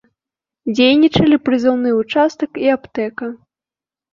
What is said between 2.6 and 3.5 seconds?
і аптэка.